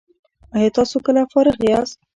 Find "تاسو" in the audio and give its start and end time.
0.77-0.97